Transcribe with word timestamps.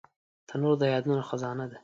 تنور 0.47 0.75
د 0.79 0.83
یادونو 0.93 1.27
خزانه 1.29 1.65
ده 1.71 1.77